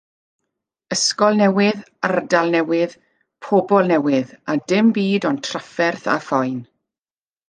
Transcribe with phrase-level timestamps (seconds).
[0.93, 2.95] Ysgol newydd, ardal newydd,
[3.47, 6.57] pobl newydd a dim byd ond trafferth a phoen.